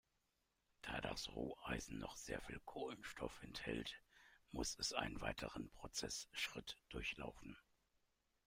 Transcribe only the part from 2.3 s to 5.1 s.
viel Kohlenstoff enthält, muss es